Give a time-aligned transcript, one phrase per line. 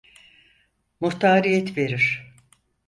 [0.99, 2.35] Muhtariyet verir!